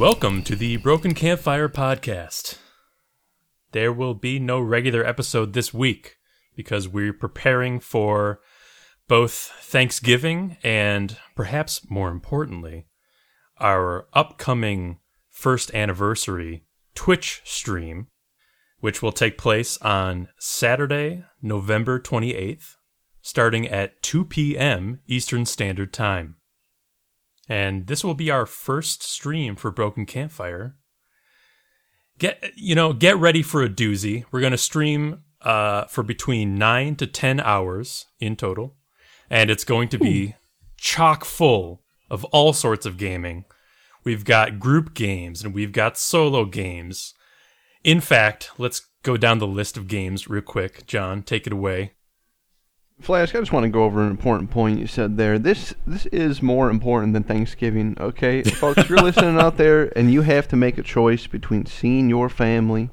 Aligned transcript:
welcome 0.00 0.42
to 0.42 0.56
the 0.56 0.78
Broken 0.78 1.12
Campfire 1.12 1.68
podcast. 1.68 2.56
There 3.72 3.92
will 3.92 4.14
be 4.14 4.38
no 4.38 4.58
regular 4.58 5.04
episode 5.04 5.52
this 5.52 5.74
week 5.74 6.16
because 6.56 6.88
we're 6.88 7.12
preparing 7.12 7.80
for 7.80 8.40
both 9.08 9.34
Thanksgiving 9.60 10.56
and 10.62 11.18
perhaps 11.36 11.90
more 11.90 12.08
importantly, 12.08 12.86
our 13.58 14.06
upcoming 14.14 15.00
first 15.28 15.74
anniversary 15.74 16.64
Twitch 16.94 17.42
stream, 17.44 18.06
which 18.78 19.02
will 19.02 19.12
take 19.12 19.36
place 19.36 19.76
on 19.82 20.28
Saturday, 20.38 21.24
November 21.42 22.00
28th, 22.00 22.76
starting 23.20 23.68
at 23.68 24.02
2 24.02 24.24
p.m. 24.24 25.00
Eastern 25.06 25.44
Standard 25.44 25.92
Time. 25.92 26.36
And 27.50 27.88
this 27.88 28.04
will 28.04 28.14
be 28.14 28.30
our 28.30 28.46
first 28.46 29.02
stream 29.02 29.56
for 29.56 29.72
Broken 29.72 30.06
Campfire. 30.06 30.76
Get 32.16 32.52
you 32.54 32.76
know, 32.76 32.92
get 32.92 33.16
ready 33.16 33.42
for 33.42 33.60
a 33.60 33.68
doozy. 33.68 34.24
We're 34.30 34.40
going 34.40 34.52
to 34.52 34.58
stream 34.58 35.24
uh, 35.42 35.86
for 35.86 36.04
between 36.04 36.54
9 36.54 36.94
to 36.96 37.08
10 37.08 37.40
hours 37.40 38.06
in 38.20 38.36
total, 38.36 38.76
and 39.28 39.50
it's 39.50 39.64
going 39.64 39.88
to 39.88 39.98
be 39.98 40.36
chock 40.76 41.24
full 41.24 41.82
of 42.08 42.24
all 42.26 42.52
sorts 42.52 42.86
of 42.86 42.96
gaming. 42.96 43.44
We've 44.04 44.24
got 44.24 44.60
group 44.60 44.94
games 44.94 45.42
and 45.42 45.52
we've 45.52 45.72
got 45.72 45.98
solo 45.98 46.44
games. 46.44 47.14
In 47.82 48.00
fact, 48.00 48.50
let's 48.58 48.88
go 49.02 49.16
down 49.16 49.38
the 49.38 49.46
list 49.46 49.76
of 49.76 49.88
games 49.88 50.28
real 50.28 50.42
quick. 50.42 50.86
John, 50.86 51.22
take 51.22 51.46
it 51.48 51.52
away. 51.52 51.94
Flash, 53.00 53.34
I 53.34 53.38
just 53.38 53.52
want 53.52 53.64
to 53.64 53.70
go 53.70 53.84
over 53.84 54.02
an 54.02 54.10
important 54.10 54.50
point 54.50 54.78
you 54.78 54.86
said 54.86 55.16
there. 55.16 55.38
This 55.38 55.74
this 55.86 56.04
is 56.06 56.42
more 56.42 56.68
important 56.68 57.14
than 57.14 57.22
Thanksgiving, 57.22 57.96
okay? 57.98 58.42
Folks, 58.44 58.88
you're 58.88 58.98
listening 58.98 59.38
out 59.38 59.56
there 59.56 59.90
and 59.96 60.12
you 60.12 60.22
have 60.22 60.46
to 60.48 60.56
make 60.56 60.76
a 60.76 60.82
choice 60.82 61.26
between 61.26 61.64
seeing 61.64 62.10
your 62.10 62.28
family, 62.28 62.90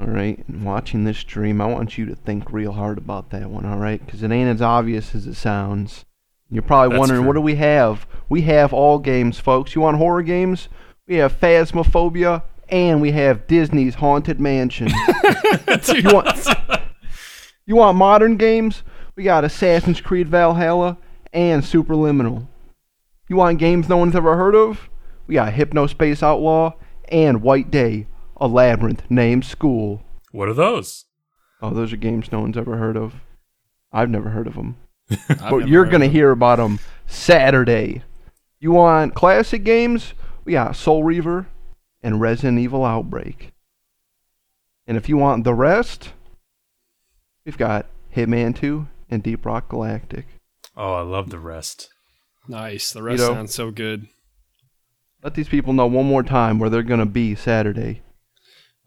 all 0.00 0.08
right, 0.08 0.44
and 0.48 0.64
watching 0.64 1.04
this 1.04 1.18
stream. 1.18 1.60
I 1.60 1.66
want 1.66 1.96
you 1.96 2.06
to 2.06 2.16
think 2.16 2.52
real 2.52 2.72
hard 2.72 2.98
about 2.98 3.30
that 3.30 3.50
one, 3.50 3.64
all 3.64 3.78
right? 3.78 4.04
Because 4.04 4.22
it 4.24 4.32
ain't 4.32 4.50
as 4.50 4.60
obvious 4.60 5.14
as 5.14 5.26
it 5.28 5.34
sounds. 5.34 6.04
You're 6.50 6.62
probably 6.62 6.90
That's 6.90 7.00
wondering, 7.00 7.20
true. 7.20 7.28
what 7.28 7.34
do 7.34 7.40
we 7.40 7.54
have? 7.54 8.06
We 8.28 8.42
have 8.42 8.72
all 8.72 8.98
games, 8.98 9.38
folks. 9.38 9.74
You 9.74 9.80
want 9.80 9.96
horror 9.96 10.22
games? 10.22 10.68
We 11.06 11.16
have 11.16 11.38
Phasmophobia, 11.38 12.42
and 12.68 13.00
we 13.00 13.12
have 13.12 13.46
Disney's 13.46 13.94
Haunted 13.94 14.40
Mansion. 14.40 14.88
you 15.88 16.02
want 16.12 16.48
you 17.66 17.76
want 17.76 17.96
modern 17.96 18.36
games? 18.36 18.82
We 19.16 19.22
got 19.22 19.44
Assassin's 19.44 20.00
Creed 20.00 20.28
Valhalla 20.28 20.98
and 21.32 21.62
Superliminal. 21.62 22.48
You 23.28 23.36
want 23.36 23.58
games 23.58 23.88
no 23.88 23.96
one's 23.96 24.16
ever 24.16 24.36
heard 24.36 24.56
of? 24.56 24.88
We 25.26 25.36
got 25.36 25.52
Hypnospace 25.54 26.22
Outlaw 26.22 26.72
and 27.08 27.42
White 27.42 27.70
Day, 27.70 28.06
a 28.36 28.48
labyrinth 28.48 29.02
named 29.08 29.44
School. 29.44 30.02
What 30.32 30.48
are 30.48 30.54
those? 30.54 31.04
Oh, 31.62 31.70
those 31.70 31.92
are 31.92 31.96
games 31.96 32.32
no 32.32 32.40
one's 32.40 32.58
ever 32.58 32.76
heard 32.76 32.96
of. 32.96 33.14
I've 33.92 34.10
never 34.10 34.30
heard 34.30 34.46
of 34.46 34.54
them. 34.54 34.76
But 35.50 35.68
you're 35.68 35.84
going 35.84 36.00
to 36.00 36.08
hear 36.08 36.30
about 36.30 36.58
them 36.58 36.80
Saturday. 37.06 38.02
You 38.58 38.72
want 38.72 39.14
classic 39.14 39.62
games? 39.62 40.14
We 40.44 40.52
got 40.52 40.76
Soul 40.76 41.04
Reaver 41.04 41.46
and 42.02 42.20
Resident 42.20 42.58
Evil 42.58 42.84
Outbreak. 42.84 43.52
And 44.86 44.96
if 44.96 45.08
you 45.08 45.16
want 45.16 45.44
the 45.44 45.54
rest, 45.54 46.10
we've 47.46 47.56
got 47.56 47.86
Hitman 48.14 48.56
2 48.56 48.88
and 49.10 49.22
Deep 49.22 49.44
Rock 49.44 49.68
Galactic. 49.68 50.26
Oh, 50.76 50.94
I 50.94 51.02
love 51.02 51.30
the 51.30 51.38
rest. 51.38 51.88
Nice. 52.48 52.92
The 52.92 53.02
rest 53.02 53.20
know- 53.20 53.34
sounds 53.34 53.54
so 53.54 53.70
good. 53.70 54.06
Let 55.22 55.34
these 55.34 55.48
people 55.48 55.72
know 55.72 55.86
one 55.86 56.04
more 56.04 56.22
time 56.22 56.58
where 56.58 56.68
they're 56.68 56.82
going 56.82 57.00
to 57.00 57.06
be 57.06 57.34
Saturday. 57.34 58.02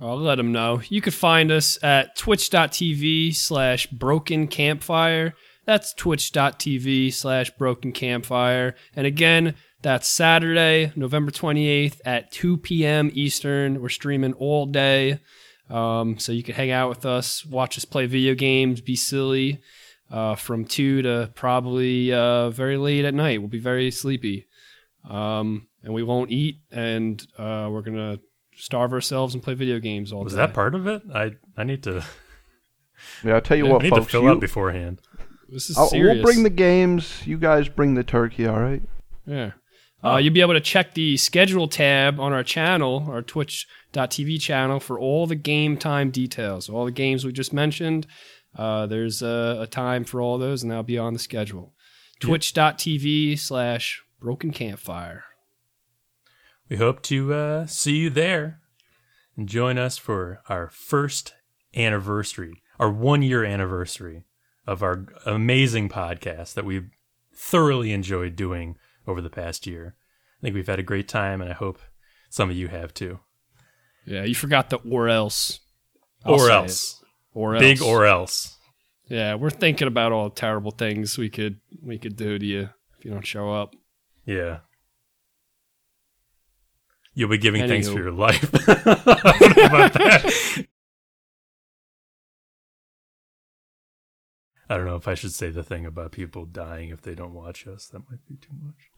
I'll 0.00 0.18
let 0.18 0.34
them 0.34 0.50
know. 0.50 0.82
You 0.88 1.00
could 1.00 1.14
find 1.14 1.52
us 1.52 1.78
at 1.82 2.16
twitch.tv 2.16 3.36
slash 3.36 3.86
broken 3.86 4.48
campfire. 4.48 5.34
That's 5.64 5.94
twitch.tv 5.94 7.12
slash 7.12 7.50
broken 7.52 7.92
campfire. 7.92 8.74
And 8.96 9.06
again, 9.06 9.54
that's 9.82 10.08
Saturday, 10.08 10.92
November 10.96 11.30
28th 11.30 12.00
at 12.04 12.32
2 12.32 12.56
p.m. 12.58 13.10
Eastern. 13.14 13.80
We're 13.80 13.88
streaming 13.88 14.32
all 14.34 14.66
day. 14.66 15.20
Um, 15.70 16.18
so 16.18 16.32
you 16.32 16.42
can 16.42 16.56
hang 16.56 16.72
out 16.72 16.88
with 16.88 17.06
us, 17.06 17.46
watch 17.46 17.78
us 17.78 17.84
play 17.84 18.06
video 18.06 18.34
games, 18.34 18.80
be 18.80 18.96
silly 18.96 19.62
uh, 20.10 20.34
from 20.34 20.64
2 20.64 21.02
to 21.02 21.30
probably 21.34 22.12
uh, 22.12 22.50
very 22.50 22.76
late 22.76 23.04
at 23.04 23.14
night. 23.14 23.40
We'll 23.40 23.48
be 23.48 23.58
very 23.58 23.90
sleepy. 23.90 24.46
Um, 25.08 25.66
and 25.82 25.92
we 25.92 26.02
won't 26.02 26.30
eat, 26.30 26.60
and 26.70 27.20
uh, 27.38 27.68
we're 27.70 27.82
going 27.82 27.96
to 27.96 28.20
starve 28.56 28.92
ourselves 28.92 29.34
and 29.34 29.42
play 29.42 29.54
video 29.54 29.78
games 29.78 30.12
all 30.12 30.24
Was 30.24 30.32
day. 30.32 30.38
that 30.38 30.54
part 30.54 30.74
of 30.74 30.86
it? 30.86 31.02
I 31.14 31.32
I 31.56 31.64
need 31.64 31.82
to, 31.82 32.02
Yeah, 33.22 33.34
I'll 33.34 33.40
tell 33.42 33.56
you 33.58 33.64
Yeah, 33.66 33.72
what, 33.72 33.82
I 33.82 33.88
need 33.90 33.94
to 33.96 34.02
fill 34.04 34.22
you- 34.22 34.30
up 34.30 34.40
beforehand. 34.40 35.00
This 35.48 35.68
is 35.68 35.76
I'll- 35.76 35.88
serious. 35.88 36.14
we'll 36.16 36.24
bring 36.24 36.42
the 36.42 36.50
games. 36.50 37.26
You 37.26 37.36
guys 37.36 37.68
bring 37.68 37.94
the 37.94 38.02
turkey, 38.04 38.46
all 38.46 38.58
right? 38.60 38.82
Yeah. 39.26 39.52
Uh, 40.04 40.18
you'll 40.18 40.34
be 40.34 40.42
able 40.42 40.52
to 40.52 40.60
check 40.60 40.94
the 40.94 41.16
schedule 41.16 41.66
tab 41.66 42.20
on 42.20 42.32
our 42.32 42.42
channel, 42.42 43.06
our 43.08 43.22
twitch.tv 43.22 44.40
channel, 44.40 44.78
for 44.78 44.98
all 44.98 45.26
the 45.26 45.34
game 45.34 45.76
time 45.78 46.10
details. 46.10 46.68
All 46.68 46.84
the 46.84 46.90
games 46.90 47.24
we 47.24 47.32
just 47.32 47.52
mentioned, 47.52 48.06
uh, 48.56 48.86
there's 48.86 49.22
a, 49.22 49.58
a 49.62 49.66
time 49.66 50.04
for 50.04 50.20
all 50.20 50.36
those, 50.36 50.62
and 50.62 50.70
that'll 50.70 50.82
be 50.82 50.98
on 50.98 51.14
the 51.14 51.18
schedule. 51.18 51.72
Twitch.tv 52.20 53.38
slash 53.38 54.02
broken 54.20 54.50
campfire. 54.50 55.24
We 56.68 56.76
hope 56.76 57.02
to 57.02 57.32
uh, 57.34 57.66
see 57.66 57.96
you 57.96 58.10
there 58.10 58.60
and 59.36 59.48
join 59.48 59.78
us 59.78 59.96
for 59.98 60.40
our 60.48 60.68
first 60.68 61.34
anniversary, 61.74 62.62
our 62.78 62.90
one 62.90 63.22
year 63.22 63.44
anniversary 63.44 64.24
of 64.66 64.82
our 64.82 65.06
amazing 65.26 65.88
podcast 65.88 66.54
that 66.54 66.64
we've 66.64 66.90
thoroughly 67.34 67.92
enjoyed 67.92 68.36
doing 68.36 68.76
over 69.06 69.20
the 69.20 69.30
past 69.30 69.66
year. 69.66 69.94
I 70.38 70.42
think 70.42 70.54
we've 70.54 70.66
had 70.66 70.78
a 70.78 70.84
great 70.84 71.08
time, 71.08 71.40
and 71.40 71.50
I 71.50 71.54
hope 71.54 71.78
some 72.30 72.50
of 72.50 72.56
you 72.56 72.68
have 72.68 72.92
too. 72.92 73.20
Yeah, 74.04 74.24
you 74.24 74.34
forgot 74.34 74.70
the 74.70 74.76
or 74.78 75.08
else. 75.08 75.60
I'll 76.24 76.34
or 76.34 76.50
else. 76.50 77.00
it. 77.00 77.08
Or 77.34 77.54
else. 77.54 77.62
Big 77.62 77.82
or 77.82 78.06
else. 78.06 78.58
Yeah, 79.08 79.34
we're 79.34 79.50
thinking 79.50 79.88
about 79.88 80.12
all 80.12 80.28
the 80.28 80.34
terrible 80.34 80.70
things 80.70 81.18
we 81.18 81.28
could 81.28 81.60
we 81.82 81.98
could 81.98 82.16
do 82.16 82.38
to 82.38 82.46
you 82.46 82.70
if 82.98 83.04
you 83.04 83.10
don't 83.10 83.26
show 83.26 83.52
up. 83.52 83.74
Yeah. 84.24 84.58
You'll 87.14 87.30
be 87.30 87.38
giving 87.38 87.68
thanks 87.68 87.88
for 87.88 87.98
your 87.98 88.10
life. 88.10 88.52
About 88.54 89.92
that? 89.92 90.66
I 94.68 94.76
don't 94.76 94.86
know 94.86 94.96
if 94.96 95.06
I 95.06 95.14
should 95.14 95.32
say 95.32 95.50
the 95.50 95.62
thing 95.62 95.86
about 95.86 96.10
people 96.10 96.46
dying 96.46 96.88
if 96.88 97.02
they 97.02 97.14
don't 97.14 97.34
watch 97.34 97.66
us. 97.66 97.86
That 97.88 98.00
might 98.10 98.26
be 98.26 98.36
too 98.36 98.54
much. 98.60 98.90